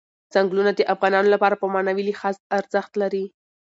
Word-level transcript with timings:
ځنګلونه 0.33 0.71
د 0.75 0.81
افغانانو 0.93 1.31
لپاره 1.35 1.55
په 1.61 1.65
معنوي 1.73 2.03
لحاظ 2.09 2.35
ارزښت 2.57 2.91
لري. 3.01 3.25